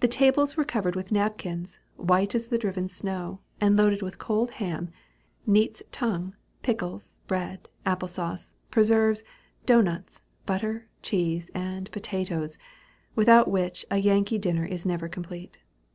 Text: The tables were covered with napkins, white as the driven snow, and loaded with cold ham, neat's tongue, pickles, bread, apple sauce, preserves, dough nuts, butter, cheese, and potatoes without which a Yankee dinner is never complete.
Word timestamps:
The 0.00 0.08
tables 0.08 0.56
were 0.56 0.64
covered 0.64 0.96
with 0.96 1.12
napkins, 1.12 1.78
white 1.96 2.34
as 2.34 2.46
the 2.46 2.56
driven 2.56 2.88
snow, 2.88 3.40
and 3.60 3.76
loaded 3.76 4.00
with 4.00 4.16
cold 4.16 4.52
ham, 4.52 4.88
neat's 5.46 5.82
tongue, 5.92 6.34
pickles, 6.62 7.20
bread, 7.26 7.68
apple 7.84 8.08
sauce, 8.08 8.54
preserves, 8.70 9.22
dough 9.66 9.82
nuts, 9.82 10.22
butter, 10.46 10.88
cheese, 11.02 11.50
and 11.54 11.90
potatoes 11.92 12.56
without 13.14 13.50
which 13.50 13.84
a 13.90 13.98
Yankee 13.98 14.38
dinner 14.38 14.64
is 14.64 14.86
never 14.86 15.10
complete. 15.10 15.58